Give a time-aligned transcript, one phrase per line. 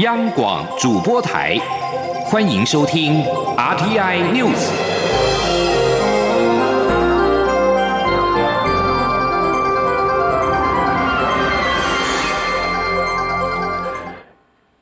[0.00, 1.58] 央广主播台，
[2.24, 3.22] 欢迎收听
[3.54, 4.70] RTI News。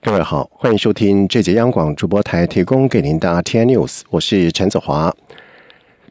[0.03, 5.12] 各位好，欢迎收听这节央广主播台提供给您的 RTI News，我是陈子华。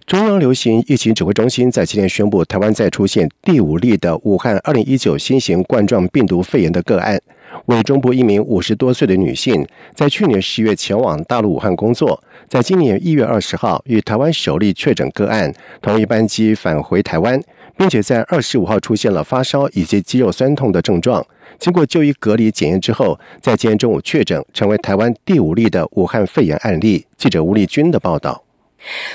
[0.06, 7.22] 中央流行疫情指挥中心在今天宣布，台湾再出现第五例的武汉二零一九新型冠状病毒肺炎的个案，
[7.66, 17.42] 为中部一名五十多岁的女性，在去年十月前往大陆武汉工作，在今年一月二十号与台湾首例确诊个案同一班机返回台湾，
[17.78, 21.26] 并且在二十五号出现了发烧以及肌肉酸痛的症状，
[21.60, 27.06] 经过就医隔离检验之后，在今天中午确诊，成为台湾第五例的武汉肺炎案例。
[27.18, 28.47] 记者吴丽君的报道。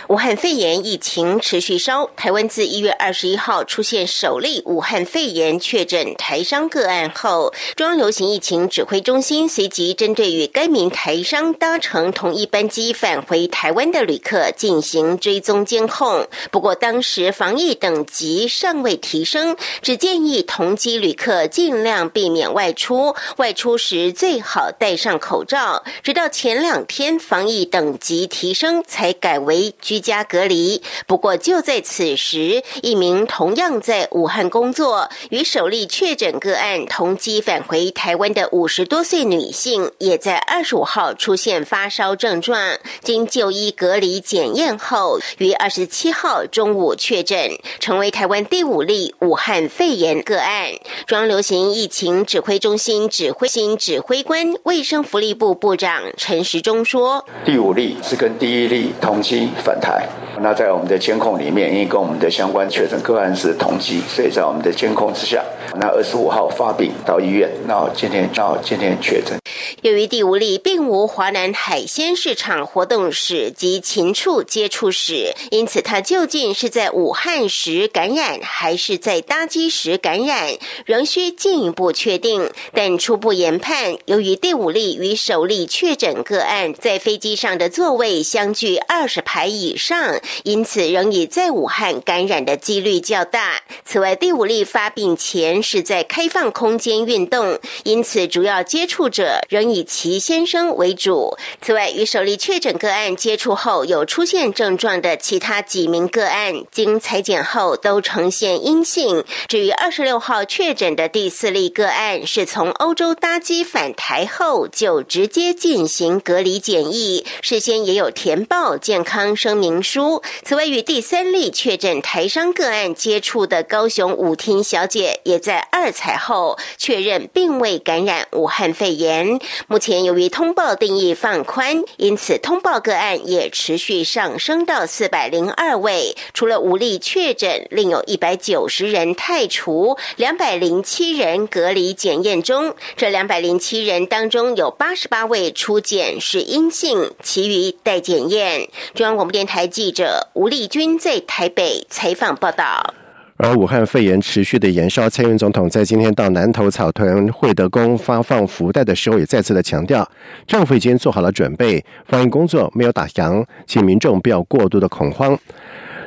[0.08, 16.26] 武汉肺炎疫情持续烧，台湾自一月二十一号出现首例武汉肺炎确诊台商个案后，中央流行疫情指挥中心随即针对与该名台商搭乘同一班机返回台湾的旅客进行追踪监控。
[16.50, 25.84] 不过，当时防疫等级尚未提升，只建议同机旅客尽量避免外出，外出时最好戴上口罩。
[26.02, 29.51] 直到前两天防疫等级提升，才改为。
[29.80, 30.82] 居家隔离。
[31.06, 42.78] 不过，就在此时，一名同样在武汉工作、与首例确诊个案同机返回台湾的五十多岁女性，也在二十五号出现发烧症状。
[43.02, 47.50] 经就医隔离检验后，于二十七号中午确诊，
[47.80, 50.70] 成为台湾第五例武汉肺炎个案。
[51.06, 60.08] 中流行疫情指挥中心指挥新指挥官、卫生福利部部长陈时中说：“第五例是跟第一例同期机。”返台，
[60.40, 65.44] 那在我们的监控里面，因为跟我们的相关确诊个案是同机，所以在我们的监控之下，
[65.76, 69.38] 那二十五号发病到医院，那今天到今天确诊。
[69.82, 80.50] 由于第五例并无华南海鲜市场活动史及禽畜接触史，因此他究竟是在武汉时感染，还是在搭机时感染，
[80.84, 82.50] 仍需进一步确定。
[82.72, 93.62] 但初步研判，由于第五例与首例确诊个案在飞机上的座位相距二十排以上，因此仍以在武汉感染的几率较大。
[93.86, 99.62] 此外，第五例发病前是在开放空间运动，因此主要接触者仍。
[99.72, 101.38] 以齐先生为主。
[101.62, 109.24] 此外，与首例确诊个案接触后有出现症状的其他几名个案，经裁剪后都呈现阴性。
[109.48, 120.22] 至于二十六号确诊的第四例个案，是从欧洲搭机返台后就直接进行隔离检疫，事先也有填报健康声明书。
[120.44, 129.38] 此外，与第三例确诊台商个案接触的高雄舞厅小姐，也在二采后确认并未感染武汉肺炎。
[129.68, 136.16] 目前由于通报定义放宽，因此通报个案也持续上升到四百零二位。
[136.34, 142.74] 除了无例确诊，另有一百九十人太除，两百零七人隔离检验中。
[142.96, 148.68] 这两百零七人当中，有八十八位出检是阴性，其余待检验。
[148.94, 152.94] 中央广播电台记者吴丽君在台北采访报道。
[153.36, 160.08] 而武汉肺炎持续的延烧，蔡英总统在今天到南头草屯惠德宫发放福袋的时候，也再次的强调，
[160.46, 165.36] 政府已经做好了准备，防疫工作没有打烊，请民众不要过度的恐慌。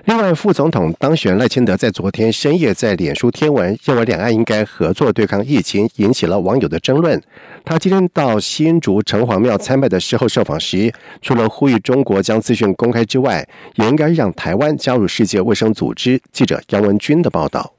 [0.06, 7.20] 另外，副总统当选赖清德在昨天深夜在脸书贴文，认为两岸应该合作对抗疫情，引起了网友的争论。
[7.64, 16.22] 他今天到新竹城隍庙参拜的时候受访时，除了呼吁中国将资讯公开之外，也应该让台湾加入世界卫生组织。
[16.32, 17.75] 记者杨文军的报道。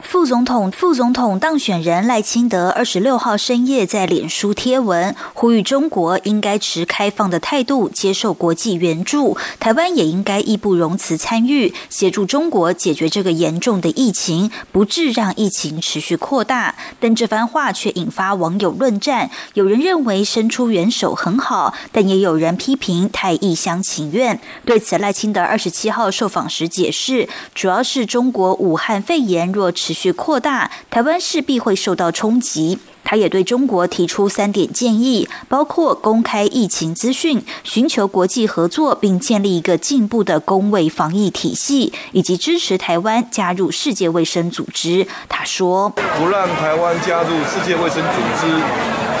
[0.00, 16.74] 副总统、副总统当选人赖清德二十六号深夜在脸书贴文，呼吁中国应该持开放的态度接受国际援助，台湾也应该义不容辞参与协助中国解决这个严重的疫情，不致让疫情持续扩大。
[17.00, 24.38] 但这番话却引发网友论战，有人认为伸出援手很好，但也有人批评太一厢情愿。
[24.64, 32.78] 对此，赖清德二十七号受访时解释，主要是中国武汉肺炎若持续扩大，台湾势必会受到冲击。
[33.06, 45.06] 他也对中国提出三点建议，包括公开疫情资讯、寻求国际合作，并建立一个进步的公卫防疫体系，以及支持台湾加入世界卫生组织。
[45.28, 48.62] 他说：“不让台湾加入世界卫生组织，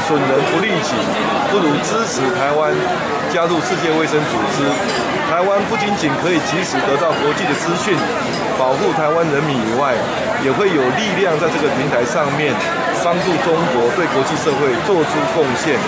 [0.06, 0.92] 损人不利己，
[1.50, 2.72] 不如支持台湾
[3.32, 4.64] 加入世界卫生组织。
[5.30, 7.96] 台湾不仅仅可以及时得到国际的资讯，
[8.58, 9.94] 保护台湾人民以外，
[10.44, 12.54] 也会有力量在这个平台上面。”
[13.04, 15.78] 帮助中国对国际社会做出贡献，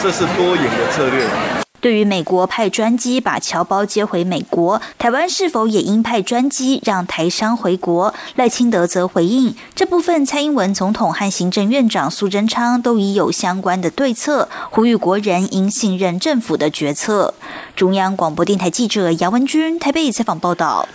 [0.00, 1.59] 这是多赢的策略。
[1.80, 8.12] 对于美国派专机把侨胞接回美国，台湾是否也应派专机让台商回国？
[8.36, 17.34] 赖清德则回应这部分，蔡英文总统和行政院长苏贞昌都已有相关的对策，呼吁国人应信任政府的决策。
[17.74, 20.86] 中央广播电台记者杨文君台北采访报道。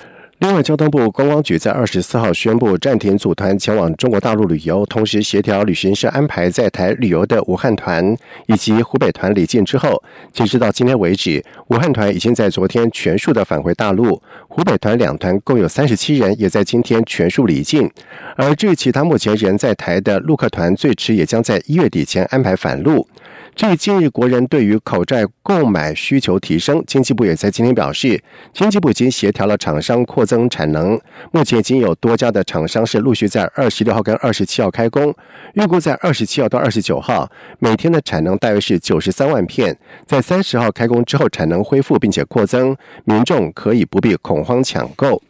[0.46, 8.16] 另外，交通部观光局在二十四号宣布暂停组团前往中国大陆旅游，同时协调旅行社安排在台旅游的武汉团
[8.46, 17.90] 以及湖北团离境之后，截止到今天为止，武汉团已经在昨天全数的返回大陆，湖北团两团共有三十七人也在今天全数离境，
[18.36, 23.08] 而至于其他目前人在台的陆客团，最迟也将在一月底前安排返陆。
[23.56, 28.22] 至于近日国人对于口罩购买需求提升，经济部也在今天表示，
[28.52, 31.00] 经济部已经协调了厂商扩增产能，
[31.32, 35.16] 目前已经有多家的厂商是陆续在二十六号跟二十七号开工，
[35.54, 42.76] 预估在二十七号到二十九号每天的产能大约是九十三万片，在三十号开工之后产能恢复并且扩增，
[43.06, 45.22] 民众可以不必恐慌抢购。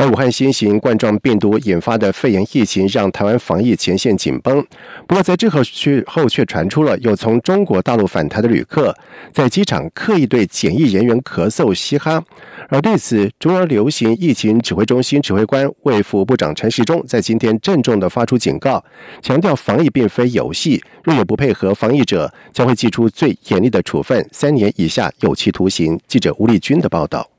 [0.00, 4.66] 而武汉新型冠状病毒引发的肺炎疫情，让台湾防疫前线紧绷。
[5.06, 8.96] 不过，在这后却后却传出了有从中国大陆返台的旅客
[9.30, 12.24] 在机场刻意对检疫人员咳嗽嘻哈。
[12.70, 18.82] 而对此，中央流行疫情指挥中心指挥官卫副部长陈时中在今天郑重的发出警告，
[19.20, 26.00] 强调防疫并非游戏，若有不配合防疫者，将会祭出最严厉的处分，三年以下有期徒刑。
[26.08, 27.29] 记者吴立军的报道。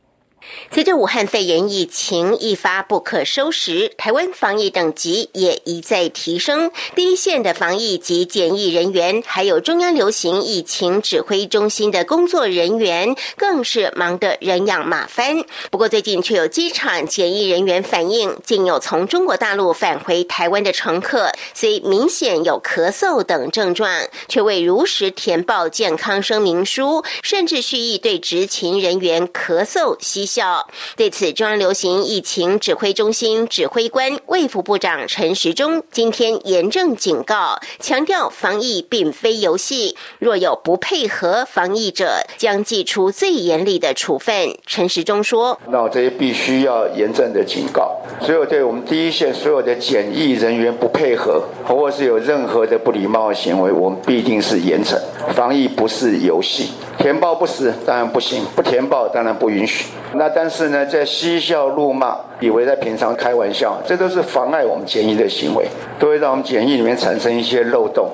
[0.71, 6.71] 随着武汉肺炎疫情一发不可收拾，台湾防疫等级也一再提升。
[6.95, 15.43] 第一线的防疫及检疫人员，还有中央流行疫情指挥中心的工作人员，更是忙得人仰马翻。
[15.69, 23.89] 不过，最近却有机场检疫人员反映，竟有从中国大陆返回台湾的乘客，虽明显有咳嗽等症状，
[24.27, 30.30] 却未如实填报健康声明书，甚至蓄意对执勤人员咳嗽吸。
[30.31, 44.57] 效对此，中央流行疫情指挥中心指挥官卫福部长陈时中今天严正警告，强调防疫并非游戏，若有不配合防疫者，将祭出最严厉的处分。
[44.65, 54.97] 陈时中说：“那我这些必须要严正的警告，所有对我们第一线所有的检疫人员不配合，或是有任何的不礼貌行为，我们必定是严惩。
[55.29, 59.85] 防疫不是游戏，填报不实当然不行，不填报当然不允许。”
[60.15, 65.65] 那但是呢，在嬉笑怒骂，以为在平常开玩笑，这都是妨碍我们检疫的行为，
[65.97, 68.09] 都会让我们检疫里面产生一些漏洞。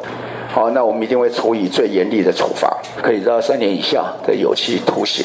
[0.58, 5.24] 好，那我们一定会处以最严厉的处罚，可以到三年以下的有期徒刑。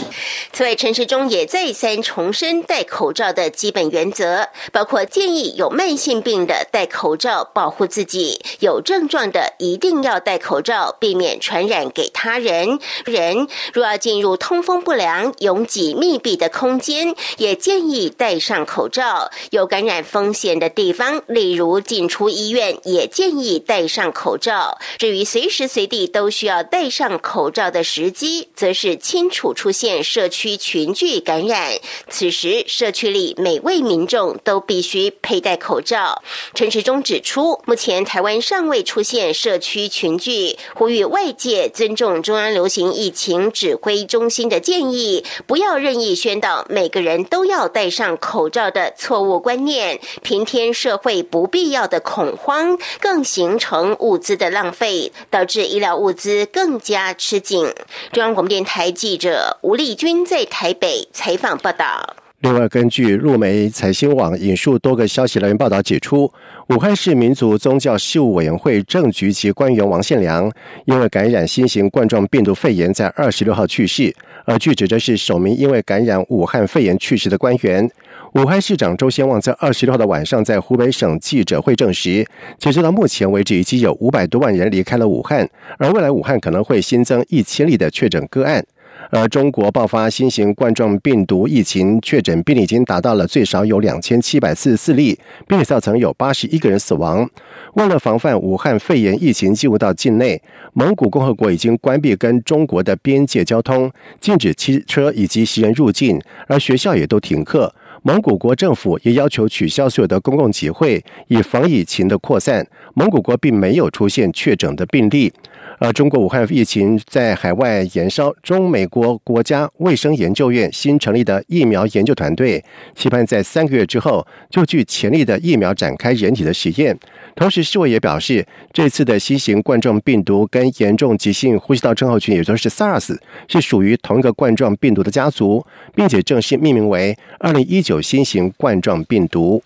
[0.53, 12.79] 此外，陈时中也再三重申戴口罩的基本原则，包括建议有慢性病的戴口罩保护自己，有症状的一定要戴口罩，避免传染给他人。
[13.07, 19.31] 人若要进入通风不良、拥挤密闭的空间，也建议戴上口罩。
[19.49, 24.77] 有感染风险的地方，例如进出医院，也建议戴上口罩。
[24.99, 31.73] 至于随时随地都需要戴上口罩的时机，则是清楚出现社区群聚感染。
[32.09, 36.23] 此时，社区里每位民众都必须佩戴口罩。
[36.55, 55.02] 陈时中指出，目前台湾尚未出现社区群聚，呼吁外界尊重中央流行疫情指挥中心的建议，不要任意宣导每个人都要戴上口罩的错误观念，平添社会不必要的恐慌，更形成物资的浪费。
[55.31, 57.67] 导致医疗物资更加吃紧。
[58.13, 62.17] 中央广播电台记者吴丽君在台北采访报道。
[62.41, 66.29] 另外，根据路媒财新网引述多个消息来源报道指出，
[66.71, 70.51] 武汉市民族宗教事务委员会正局级官员王宪良
[70.87, 74.13] 因为感染新型冠状病毒肺炎，在二十六号去世。
[74.45, 77.89] 而据指，这是首名因为感染武汉肺炎去世的官员。
[78.33, 85.47] 武汉市长周先旺在二十六号的晚上在湖北省记者会证实，截止到目前为止，已经有五百多万人离开了武汉，
[85.77, 88.65] 而未来武汉可能会新增一千例的确诊个案。
[89.11, 97.29] 而中国爆发新型冠状病毒疫情，确诊病例已经达到了最少有两千七百四十四例，并且造成有八十一个人死亡。
[97.75, 100.41] 为了防范武汉肺炎疫情进入到境内，
[100.73, 107.75] 蒙古共和国已经关闭跟中国的边界交通，禁止汽车以及行人入境，而学校也都停课。
[108.05, 112.67] 蒙古国政府也要求取消所有的公共集会，以防疫情的扩散。
[112.95, 115.33] 蒙古国并没有出现确诊的病例，
[115.79, 122.63] 而中国武汉疫情在海外延烧，中美国国家卫生研究院新成立的疫苗研究团队，
[122.95, 126.97] 期盼在三个月之后就具潜力的疫苗展开人体的实验。
[127.35, 133.17] 同时，世卫也表示，这次的新型冠状病毒跟严重急性呼吸道症候群，也就是 SARS，
[133.49, 135.65] 是属于同一个冠状病毒的家族，
[135.95, 139.63] 并且正式命名为二零一九新型冠状病毒。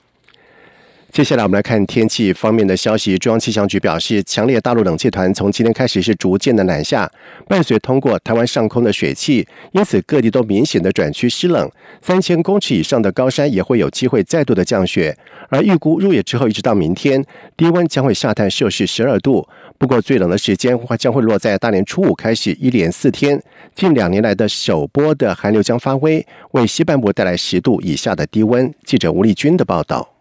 [1.17, 3.17] 接下来我们来看天气方面的消息。
[3.17, 7.11] 中央气象局表示，强烈大陆冷气团从今天开始是逐渐的南下，
[7.49, 11.71] 伴随通过台湾上空的水汽，因此各地都明显的转趋湿冷。
[12.03, 15.17] 三千公尺以上的高山也会有机会再度的降雪。
[15.49, 17.25] 而预估入夜之后一直到明天，
[17.57, 19.49] 低温将会下探摄氏十二度。
[19.79, 23.43] 不过最冷的时间将会落在大年初五开始，一连四天，
[23.75, 28.71] 近两年来的首波的寒流将发威，为西半部带来十度以下的低温。
[28.85, 30.16] 记者吴丽君的报道。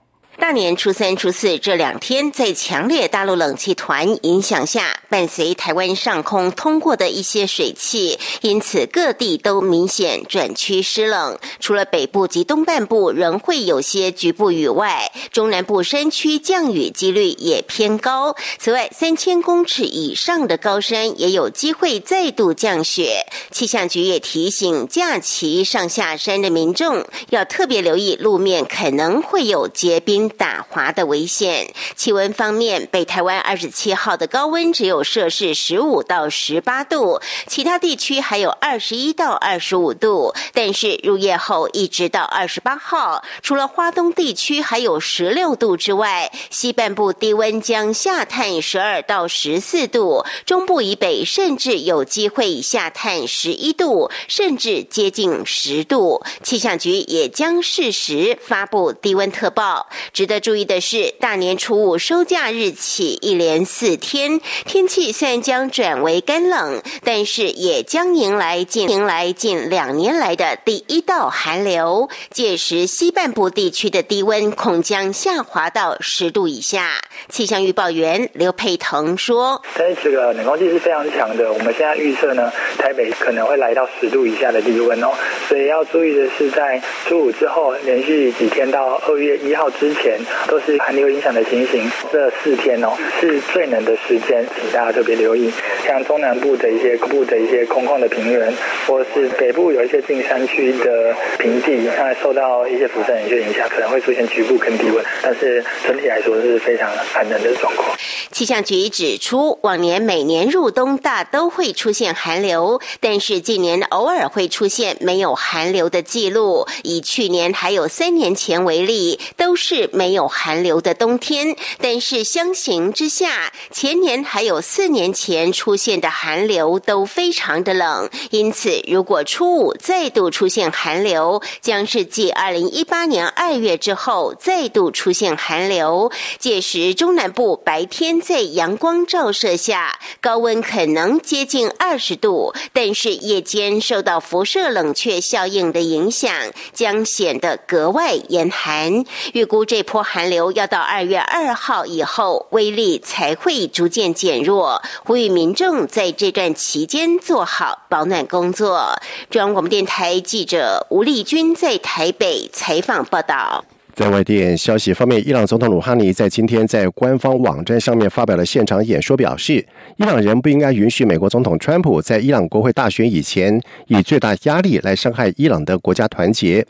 [0.45, 11.39] 大年初三、初四这两天，在强烈大陆冷气团影响下，伴随台湾上空通过的一些水汽，因此各地都明显转趋湿冷。
[11.59, 18.35] 除了北部及东半部仍会有些局部雨外，中南部山区降雨几率也偏高。
[18.59, 23.25] 此外，三千公尺以上的高山也有机会再度降雪。
[23.49, 30.31] 气象局也提醒假期上下山的民众，要特别留意路面可能会有结冰。
[30.37, 31.73] 打滑的危险。
[31.95, 40.33] 气温方面，北台湾二十七号的高温只有摄氏十五到十八度，其他地区还有二十一到二十五度。
[40.53, 56.23] 但是入夜后一直到二十八号，除了花东地区还有十六度之外，西半部低温将下探十二到十四度，中部以北甚至有机会下探十一度，甚至接近十度。
[56.43, 59.87] 气象局也将适时发布低温特报。
[60.25, 72.09] 值得注意的是，大年初五收假日起一连四天，天气虽然将转为干冷，但是也将迎来近迎来近两年来的第一道寒流。
[72.31, 77.03] 届时，西半部地区的低温恐将下滑到十度以下。
[77.29, 85.09] 气象预报员刘佩腾说：“但是这个冷空气是非常强的，我们现在预测呢，台北可能会来到十度以下的低温哦。
[85.47, 95.51] 所以要注意的是，在初五之后连续几天到二月一号之前。”都是寒流影响的情形，这四天哦是最冷的时间，请大家特别留意。
[95.85, 98.53] 像中南部的一些部的一些空旷的平原，
[98.85, 107.97] 或是北部有一些近山区的平地，那受到一些辐射冷却影响，可能会出现局部坑低温，但是整体来说是非常寒冷的状况。
[108.33, 116.67] 气象局指出，往年每年入冬大都会出现寒流，但是近年偶尔会出现没有寒流的记录。
[116.83, 119.89] 以去年还有三年前为例，都是。
[119.93, 128.09] 没有寒流的冬天，但是相形之下，前年还有四年前出现的寒流都非常的冷。
[128.31, 136.11] 因此，如果初五再度出现寒流，将是继二零一八年二月之后再度出现寒流。
[136.39, 146.33] 届时，中中南部白天在阳光照射下，高温可能接近二十度，但是夜间受到辐射冷却效应的影响，
[146.73, 149.05] 将显得格外严寒。
[149.33, 149.83] 预估这。
[149.83, 154.81] 波寒流要到二月二号以后，威力才会逐渐减弱。
[155.03, 158.99] 呼吁民众在这段期间做好保暖工作。
[159.29, 163.63] 中央广播电台记者吴丽君在台北采访报道。
[163.95, 176.65] 在外电消息方面，伊朗总统鲁哈尼在今天在官方网站上面发表了现场演说，表示伊朗人不应该允许美国总统川普在伊朗国会大选以前以最大压力来伤害伊朗的国家团结。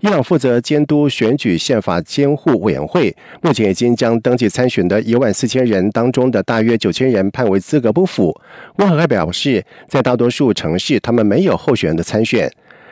[0.00, 8.34] 伊朗负责监督选举宪法监护委员会目前已经将登记参选的一万四千人当中的大约九千人判为资格不符。
[8.76, 12.50] 温和还表示，在大多数城市，他们没有候选人的参选。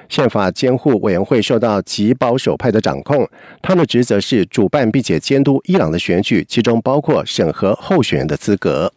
[0.08, 3.28] 宪法监护委员会受到极保守派的掌控，
[3.60, 8.92] 他的职责是主办并且监督伊朗的选举，其中包括审核候选人的资格。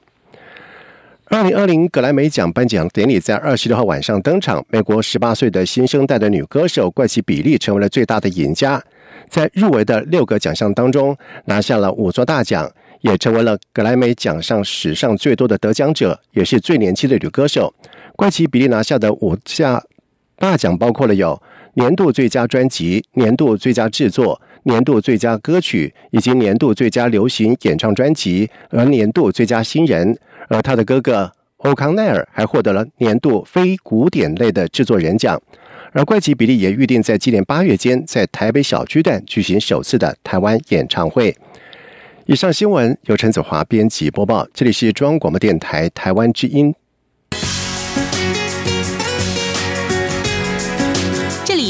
[1.25, 8.83] 二零二零格莱美奖颁奖典礼在二十六号晚上登场，美国十八岁的新生代的女歌手怪奇比利成为了最大的赢家，
[9.29, 11.15] 在入围的六个奖项当中
[11.45, 17.73] 拿下了五座大奖，也成为了格莱美奖上史上最多的得奖者，也是最年轻的女歌手。
[18.17, 19.81] 怪奇比利拿下的五项。
[20.41, 21.39] 大奖包括了有
[21.75, 30.17] 年度最佳专辑、年度最佳制作、年度最佳歌曲以及年度最佳流行演唱专辑，而年度最佳新人。
[30.49, 35.39] 而他的哥哥欧康奈尔还获得了年度非古典类的制作人奖。
[35.91, 41.37] 而怪奇比利也预定在今年八月间在台北小巨蛋举行首次的台湾演唱会。
[42.25, 46.73] 以上新闻由陈子华编辑播报，这里是中央广播电台台湾之音。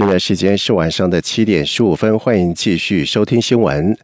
[0.00, 3.94] 现在时间是晚上的七点十五分，欢迎继续收听新闻。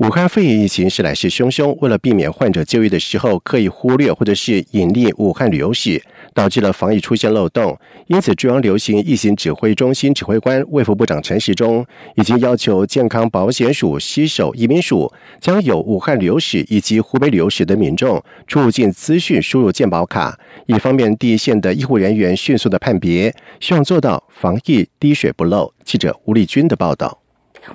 [0.00, 6.02] 武汉肺炎疫情是来势汹汹，为了避免患者就医的时候刻意忽略或者是隐匿武汉旅游史，
[6.32, 7.78] 导致了防疫出现漏洞。
[8.06, 25.70] 因此，中央流行疫情指挥中心指挥官卫福部长陈时中已经要求健康保险署西手移民署，将有武汉旅游史以及湖北旅游史的民众出入境资讯输入健保卡，以方便第一线的医护人员迅速的判别，希望做到防疫滴水不漏。
[25.84, 27.19] 记者吴丽君的报道。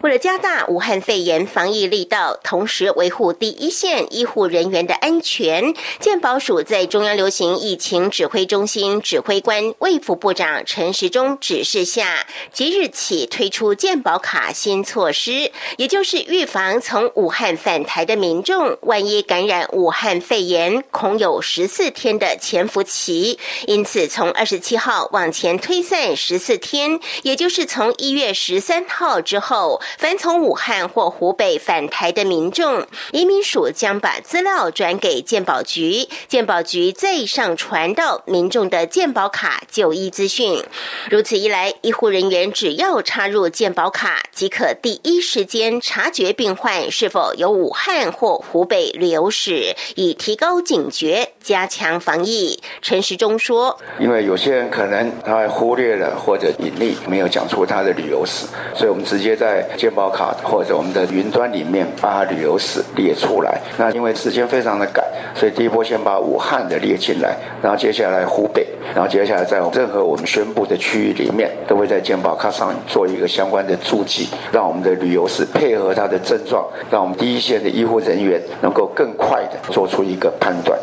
[0.02, 23.40] 为了加大武汉肺炎防疫力道，同时维护第一线医护人员的安全，健保署在中央流行疫情指挥中心指挥官卫福部长陈时中指示下，即日起推出健保卡新措施，也就是预防从武汉返台的民众，万一感染武汉肺炎，恐有十四天的潜伏期。
[23.66, 29.82] 因此，从二十七号往前推算十四天，也就是从一月十三号之后。
[29.98, 40.62] 凡从武汉或湖北返台的民众，移民署将把资料转给健保局，健保局再上传到民众的健保卡就医资讯。
[41.10, 52.60] 如此一来，医护人员只要插入健保卡，即可第一时间察觉病患是否有武汉或湖北旅游史，以提高警觉，加强防疫。
[52.82, 63.62] 陈时中说：“因为有些人可能他忽略了或者隐匿，没有讲出他的旅游史，所以我们直接在。”健保卡或者我们的云端里面把旅游史列出来。
[63.78, 65.06] 那因为时间非常的赶，
[65.36, 80.80] 所以第一波先把武汉的列进来，然后接下来湖北，然后接下来在任何我们宣布的区域里面，都会在健保卡上做一个相关的注记，让我们的旅游史配合它的症状，让我们第一线的医护人员能够更快的做出一个判断。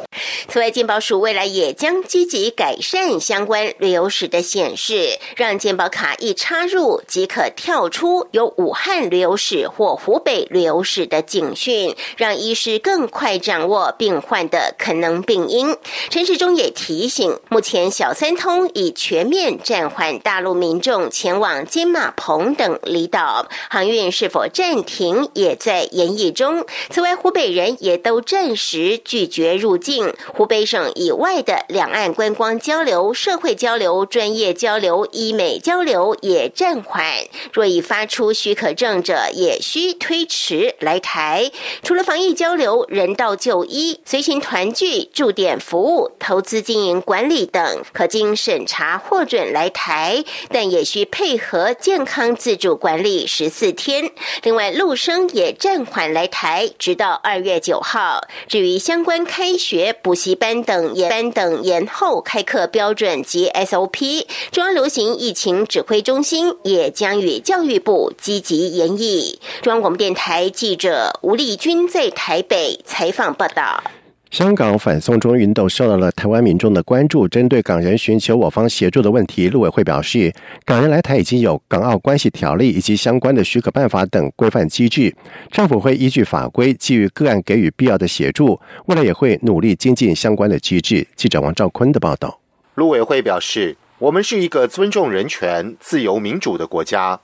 [0.48, 15.76] 此外，健保署未来也将积极改善相关旅游史的显示，让健保卡一插入即可跳出有五武汉旅游史或湖北旅游史的警讯，让医师更快掌握病患的可能病因。
[16.08, 26.64] 陈世忠也提醒，目前小三通已全面暂缓大陆民众前往金马棚等离岛航运，是否暂停也在研议中。
[26.88, 30.14] 此外，湖北人也都暂时拒绝入境。
[30.32, 37.04] 湖北省以外的两岸观光交流、社会交流、专业交流、医美交流也暂缓。
[37.52, 41.50] 若已发出许可可证者，也需推迟来台。
[41.82, 54.12] 除了防疫交流、人道就医、随行团聚、驻点服务、投资经营管理等，可经审查获准来台，但也需配合健康自主管理十四天。
[54.44, 58.20] 另外，陆生也暂缓来台，直到二月九号。
[58.46, 60.14] 至于相关开学补。
[60.22, 69.38] 习班等延班等延后开课标准及 SOP，中央流行疫情指挥中心也将与教育部积极研议。
[69.60, 73.82] 中央广播电台记者吴丽君在台北采访报道。
[74.30, 77.28] 香港反送中运动受到了台湾民众的关注。
[77.28, 80.32] 针对港人寻求我方协助的问题，陆委会表示，
[80.64, 85.14] 港人来台已经有《港澳关系条例》以及相关的许可办法等规范机制，
[85.50, 88.58] 政府会依据法规，基于个案给予必要的协助。
[88.86, 91.06] 未来也会努力精进相关的机制。
[91.14, 92.40] 记者王兆坤的报道。
[92.76, 97.20] 陆委会表示，我们是一个尊重人权、自由民主的国家，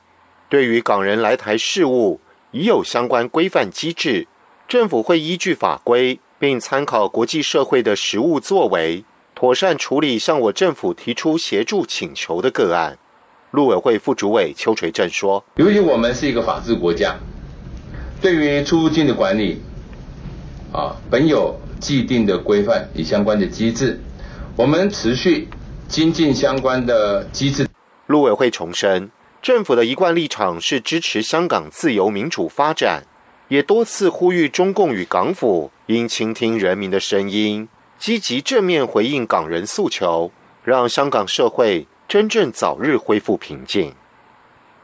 [0.48, 2.20] 对于港人来台事务
[2.52, 4.26] 已有相关规范机制，
[4.66, 6.20] 政府会依据法规。
[6.40, 12.96] 并参考国际社会的实务作为，妥善处理向我政府提出协助请求的个案。
[13.50, 17.16] 陆委会副主委邱垂正说：“由于我们是一个法治国家，
[18.20, 19.60] 对于出入境的管理，
[20.72, 24.00] 啊，本有既定的规范与相关的机制，
[24.54, 25.48] 我们持续
[25.88, 27.66] 精进相关的机制。”
[28.06, 33.04] 陆委会重申，政府的一贯立场是支持香港自由民主发展。
[33.48, 37.66] 也多次呼吁中共与港府应倾听人民的声音，
[37.98, 40.30] 积极正面回应港人诉求，
[40.62, 43.94] 让香港社会真正早日恢复平静。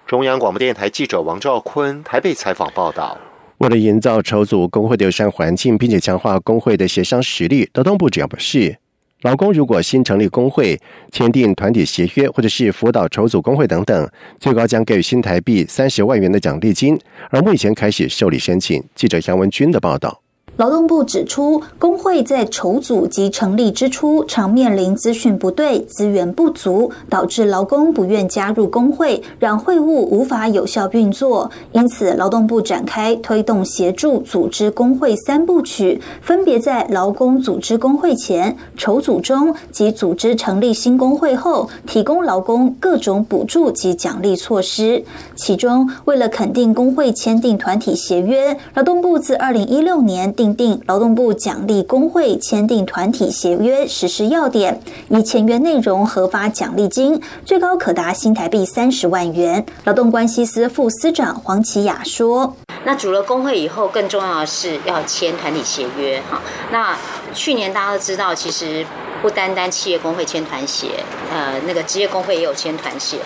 [0.06, 3.18] 中央广播电台记者王兆坤台北采访报道。
[3.58, 8.78] 为了营造筹组工会的友善环境，并且强化工会的协商实力，劳动部只要表示，
[9.24, 10.78] 劳工如果新成立工会、
[11.10, 16.98] 签订团体协约，或者是辅导筹组工会等等，最高将给予新台币三十万元的奖励金。
[17.30, 18.84] 而目前开始受理申请。
[18.94, 20.23] 记者杨文军的报道。
[20.56, 31.50] 劳动部指出，工会在筹组及成立之初，常面临资讯不对、资源不足，导致劳工不愿加入工会，让会务无法有效运作。
[31.72, 45.04] 因此，劳动部展开推动协助组织工会三部曲，分别在劳工组织工会前、筹组中及组织成立新工会后，提供劳工各种补助及奖励措施。
[45.34, 54.78] 其中，为了肯定工会签订团体协约，劳动部自二零一六年订定劳动部奖励工会签订团体协约实施要点，
[55.08, 59.64] 以签约内容核发奖励金，最高可达新台币三十万元。
[59.84, 62.54] 劳动关系司副司长黄启雅说
[62.84, 66.20] ：“那组了工会以后，更重要的是要签团体协约。
[66.30, 66.94] 哈，那
[67.32, 68.84] 去年大家都知道，其实
[69.22, 70.88] 不单单企业工会签团协，
[71.32, 73.16] 呃，那个职业工会也有签团协。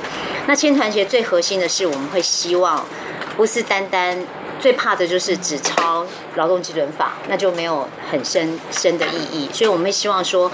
[0.46, 2.84] 那签团协最核心的是，我们会希望
[3.36, 4.16] 不是单单。”
[4.60, 9.48] 最怕的就是只抄劳动基准法，那就没有很深深的意义。
[9.52, 10.50] 所以我们希望说，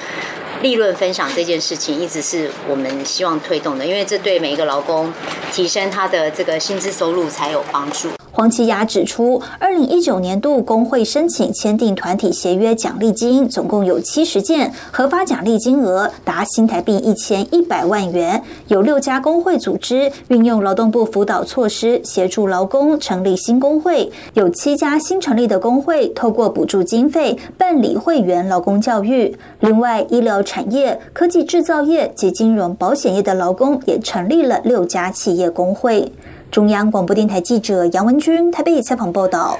[0.60, 5.12] 利润分享这件事情一直是我们希望推动的，因为这对每一个劳工
[5.50, 8.10] 提升他的这个薪资收入才有帮助。
[8.34, 18.42] 黄奇雅指出，二零一九年度工会申请签订团体协约奖励金总共有七十件，核发奖励金额达新台币一千一百万元。
[18.66, 29.38] 有六家工会组织运用劳动部辅导措施协助劳工成立新工会，有七家新成立的工会透过补助经费办理会员劳工教育。
[29.60, 36.10] 另外，医疗产业、科技制造业及金融保险业的劳工也成立了六家企业工会。
[36.54, 39.58] 中央广播电台记者杨文军台北采访报道。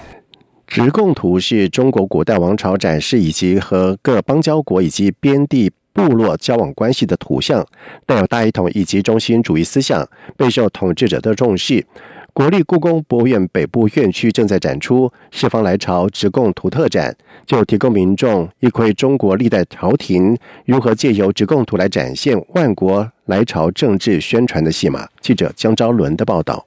[0.65, 7.67] 直贡图是中国古代王朝展示以及和各邦交国以及边地部落交往关系的图像，
[8.07, 11.85] 带有大一统以及中心主义思想，备受统治者的重视。
[12.33, 17.13] 国立故宫博物院北部院区正在展出“四方来朝直贡图”特展，
[17.45, 25.09] 就提供民众一窥中国历代朝廷如何借由直贡图来展现万国来朝政治宣传的戏码。
[25.21, 26.65] 记者江昭伦的报道。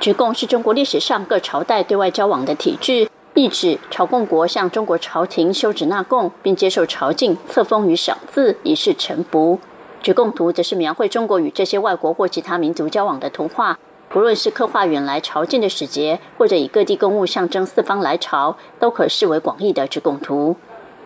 [0.00, 9.58] 直贡是中国历史上各朝代对外交往的体制，意指朝贡国向中国朝廷修旨纳贡，并接受朝觐、册封与赏赐，以示臣服。
[10.02, 20.56] 直贡图则是描绘中国与这些外国或其他民族交往的图画，不论是刻画远来朝觐的使节，或者以各地公务象征四方来朝，都可视为广义的直贡图。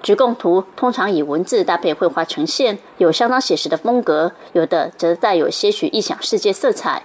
[0.05, 7.03] 直贡图通常以文字搭配绘画呈现，有相当写实的风格，有的则带有些许异想世界色彩。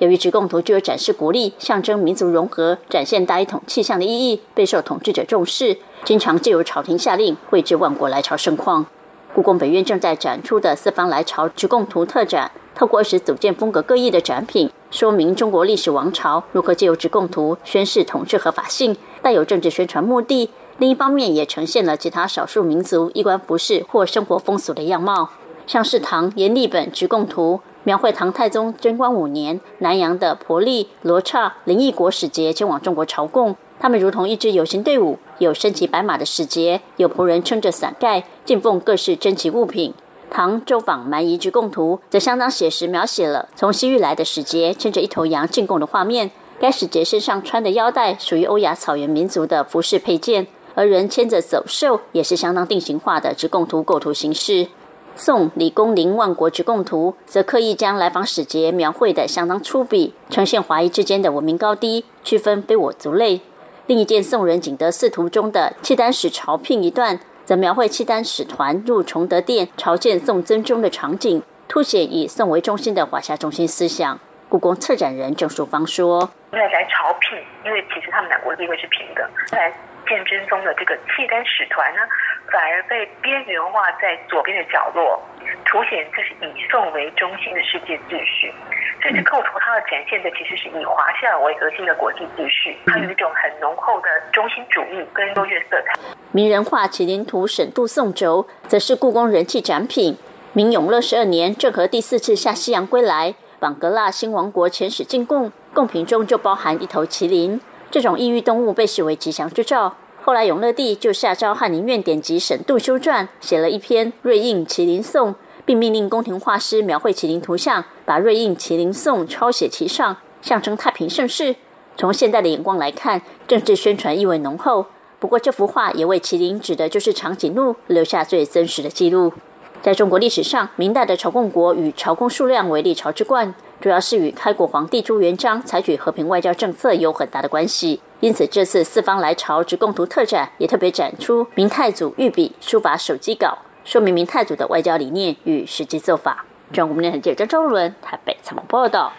[0.00, 8.86] 由于直贡图具有展示国力、象征民族融合、展现大一统气象的意义，备受统治者重视，经常借由朝廷下令绘制万国来朝盛况。
[9.34, 20.48] 故宫北院正在展出的“四方来朝直贡图”特展，透过二十组件风格各异的展品，说明中国历史王朝如何借由直贡图宣示统治合法性，带有政治宣传目的。
[20.78, 25.28] 另一方面，也呈现了其他少数民族衣冠服饰或生活风俗的样貌，
[25.66, 27.60] 像是唐阎立本直贡图。
[27.84, 39.94] 描绘唐太宗贞观五年，南阳的婆利、罗刹、灵异国使节前往中国朝贡，他们如同一支游行队伍，有身骑白马的使节，有仆人撑着伞盖，进奉各式珍奇物品。
[40.30, 46.30] 唐周访蛮夷之贡图则相当写实，描写了从西域来的使节牵着一头羊进贡的画面。
[46.60, 54.68] 该使节身上穿的腰带属于欧亚草原民族的服饰配件，而人牵着走兽也是相当定型化的直贡图构图形式。
[55.16, 63.40] 宋李公林万国之贡图，则刻意将来访使节描绘的相当粗鄙，呈现华夷之间的文明高低，区分非我族类。
[63.86, 74.20] 另一件宋人景德四图中的契丹使朝聘一段，则描绘契丹使团入崇德殿朝见宋真宗的场景，凸显以宋为中心的华夏中心思想。
[74.48, 79.28] 故宫策展人郑淑芳说：“来来朝聘，因为其实他们两国地位是平的。
[79.52, 79.70] 来
[80.08, 82.00] 见真宗的这个契丹使团呢？”
[82.50, 85.20] 反而被边缘化在左边的角落，
[85.64, 88.52] 凸显这是以宋为中心的世界秩序。
[89.00, 95.94] 这构图它要展现的其实是以华夏为核心的国际秩序，它有一种很浓厚的中心主义跟优越色彩。
[96.32, 100.18] 名人画麒麟图沈度宋轴，则是故宫人气展品。
[100.52, 107.60] 明永乐十二年，郑和第四次下西洋归来，榜格腊新王国遣使进贡，贡品中就包含一头麒麟。
[107.90, 109.96] 这种异域动物被视为吉祥之兆。
[110.22, 115.32] 后来，永乐帝就下诏翰林院典籍沈度修撰，写了一篇《瑞印麒麟颂》，
[115.64, 121.56] 并命令宫廷画师描绘麒麟图像，把《瑞印麒麟颂》抄写其上，象征太平盛世。
[121.96, 124.84] 从现代的眼光来看，政治宣传意味浓厚。
[125.18, 129.32] 不过，这幅画也为麒麟指的就是长颈鹿留下最真实的记录。
[129.80, 138.00] 在中国历史上，明代的朝贡国与朝贡数量为历朝之冠，主要是与开国皇帝朱元璋采取和平外交政策有很大的关系。
[138.20, 146.44] 因此，这次四方来朝之共图特展也特别展出明太祖御笔书法手机稿，说明明太祖的外交理念与实际做法。
[146.70, 149.10] 中国电视记者张周伦台北采访报道。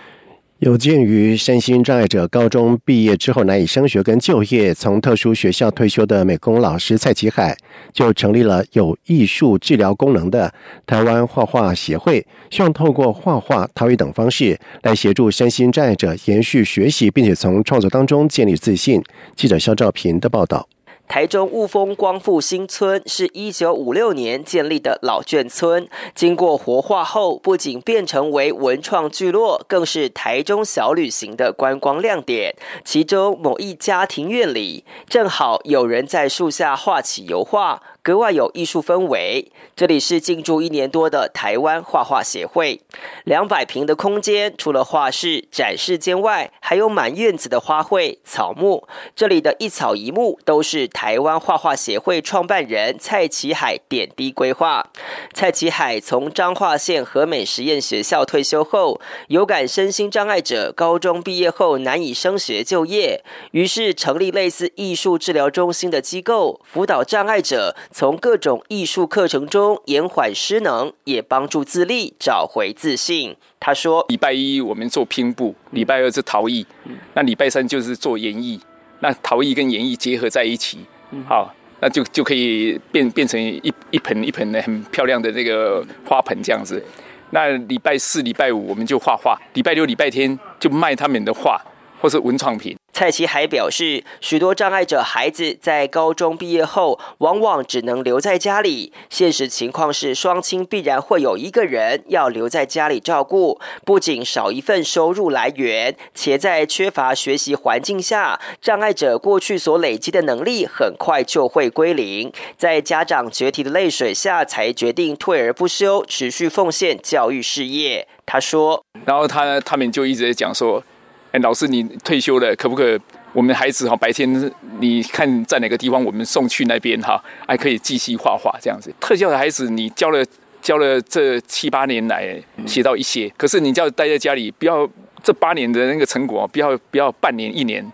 [0.61, 7.57] 有鉴于身心障碍者高中毕业之后难以升学跟就业，从特殊学校退休的美工老师蔡启海
[7.91, 10.53] 就成立了有艺术治疗功能的
[10.85, 19.01] 台湾画画协会，希望透过画画、陶艺等方式来协助身心障碍者延续学习，并且从创作当中建立自信。
[19.35, 20.69] 记者肖兆平的报道。
[21.11, 32.55] 台中雾峰光复新村是一九五六年建立的老眷村，经过活化后，不仅变成为文创聚落，更是台中小旅行的观光亮点。
[32.85, 37.83] 其中某一家庭院里，正好有人在树下画起油画。
[38.03, 39.51] 格外有艺术氛围。
[39.75, 42.81] 这里是进驻一年多的台湾画画协会，
[43.23, 48.87] 两百平的空间，除了画室、展示间外，还有满院子的花卉、草木。
[49.15, 54.87] 这里的一草一木都是台湾画画协会创办人蔡启海点滴规划。
[55.33, 67.75] 蔡启海从彰化县和美实验学校退休后，有感身心障碍者高中毕业后难以升学就业，于是成立类似艺术治疗中心的机构，辅导障碍者。
[67.91, 73.35] 从各种艺术课程中延缓失能，也帮助自立找回自信。
[73.59, 76.65] 他说：“礼拜一我们做拼布，礼拜二是陶艺，
[77.13, 78.59] 那礼拜三就是做演艺。
[79.01, 80.79] 那陶艺跟演艺结合在一起，
[81.27, 86.83] 好，那就就可以变变成一一盆一盆的很漂亮的这个花盆这样子。
[87.31, 91.59] 那礼拜四、礼拜五我们就画画，礼拜六、礼拜天就卖他们的画
[92.01, 98.91] 或是文创品。”蔡奇还表示，许多障碍者孩子在高中毕业后，往往只能留在家里。
[99.09, 112.31] 现实情况是，双亲必然会有一个人要留在家里照顾，不仅少一份收入来源，且在缺乏学习环境下，障碍者过去所累积的能力很快就会归零。
[112.57, 118.07] 在家长决堤的泪水下，才决定退而不休，持续奉献教育事业。
[118.25, 120.83] 他说，然后他他们就一直在讲说。
[121.31, 122.99] 哎，老师，你退休了，可不可？
[123.33, 128.93] 我们孩子哈，白天你看在哪个地方，我们送去那边哈，还可以继续画画这样子。
[128.99, 130.21] 特教的孩子，你教了
[130.61, 134.85] 教了这七八年来，学到一些，可是你叫待在家里，不要
[135.23, 137.89] 这八年的那个成果，不要不要半年一年。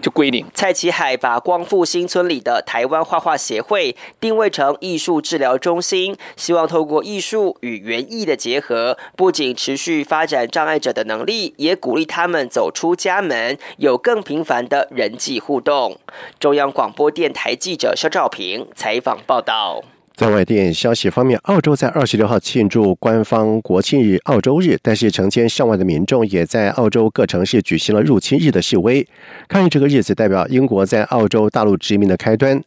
[0.00, 0.46] 就归零。
[0.54, 15.98] 蔡启海把光复新村里的台湾画画协会定位成艺术治疗中心，希望透过艺术与园艺的结合，不仅持续发展障碍者的能力，也鼓励他们走出家门，有更频繁的人际互动。
[16.40, 19.82] 中央广播电台记者肖兆平采访报道。
[20.14, 29.06] 在外电消息方面，澳洲在二十六号庆祝官方国庆日——澳洲日，但是成千上万的民众也在澳洲各城市举行了入侵日的示威，
[29.48, 32.62] 抗议这个日子代表英国在澳洲大陆殖民的开端。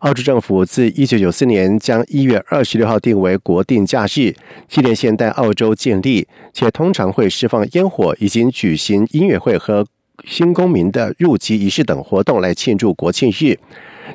[0.00, 4.34] 澳洲政府自一九九四年将一月二十六号定为国定假日，
[4.68, 9.86] 纪念现代澳洲建立，且通常会释放烟火，已经举行音乐会和
[10.26, 13.58] 新公民的入籍仪式等活动来庆祝国庆日。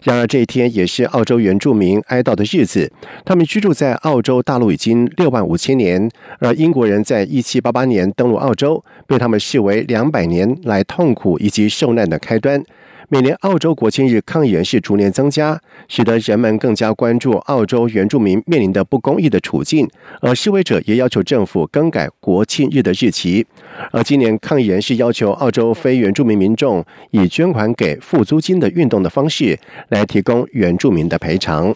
[0.04, 2.92] 然而，这一天也是澳洲原住民哀悼的日子。
[3.24, 12.64] 他们居住在澳洲大陆已经六万五千年，而英国人在一七八八年登陆澳洲，被他们视为两百年来痛苦以及受难的开端。
[13.08, 19.88] 每年澳洲国庆日抗议人士逐年增加，使得人们更加关注澳洲原住民面临的不公义的处境。
[20.22, 23.46] 而示威者也要求政府更改国庆日的日期。
[23.92, 29.58] 而今年抗议人士要求澳洲非原住民民众以捐款给付租金的运动的方式
[29.90, 31.74] 来提供原住民的赔偿。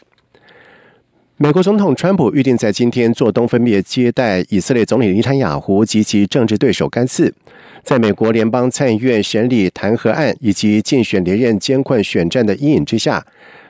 [1.41, 7.33] 美国总统川普预定在今天做东分别接待以色列总理尼坦雅胡及其政治对手甘茨。
[7.81, 13.25] 在美国联邦参议院审理弹劾案以及竞选连任艰困选战的阴影之下，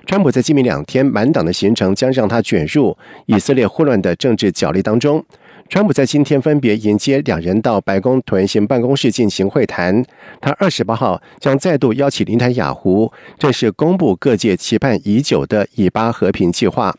[0.08, 5.24] 川普在今明两天满党的行程将让他卷入以色列混乱的政治角力当中。
[5.70, 10.04] 川普在今天分别迎接两人到白宫团形办公室进行会谈。
[10.42, 16.96] 他二十八号将再度邀请林坦雅胡正式公布各界期盼已久的以巴和平计划。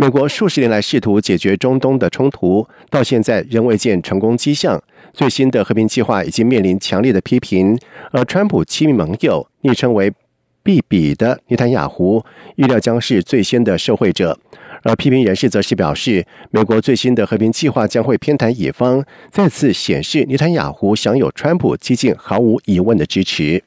[0.00, 4.80] 美国数十年来试图解决中东的冲突，到现在仍未见成功迹象。
[5.12, 7.76] 最新的和平计划已经面临强烈的批评，
[8.12, 10.12] 而川普亲密盟友昵称为
[10.62, 14.38] “毕比”的尼坦雅胡预料将是最先的受惠者。
[14.84, 23.64] 而批评人士则是表示，美国最新的和平计划将会偏袒以方，再次显示尼坦雅胡享有川普激进毫无疑问的支持。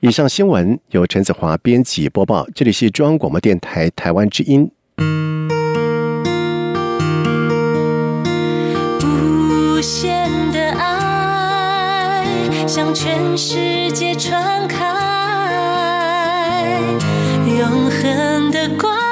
[0.00, 4.68] 以上新闻由陈子华编辑播报，这里是中央广播电台台湾之音。
[9.84, 12.24] 限的爱
[12.66, 14.80] 向全世界传开，
[17.46, 19.03] 永恒的光。